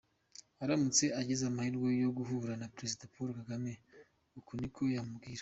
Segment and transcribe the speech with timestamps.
[0.63, 3.71] Aramutse agize amahirwe yo guhura na Perezida Paul Kagame
[4.39, 5.39] uku niko yamubwira.